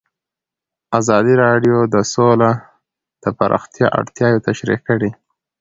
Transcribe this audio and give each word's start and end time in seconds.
ازادي 0.99 1.33
راډیو 1.45 1.77
د 1.93 1.95
سوله 2.13 2.51
د 3.23 3.25
پراختیا 3.37 3.87
اړتیاوې 3.99 4.39
تشریح 4.47 4.79
کړي. 4.87 5.09